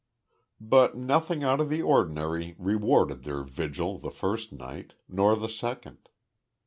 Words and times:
But 0.59 0.97
nothing 0.97 1.43
out 1.43 1.59
of 1.59 1.69
the 1.69 1.83
ordinary 1.83 2.55
rewarded 2.57 3.21
their 3.23 3.43
vigil 3.43 3.99
the 3.99 4.09
first 4.09 4.51
night, 4.51 4.93
nor 5.07 5.35
the 5.35 5.47
second. 5.47 6.09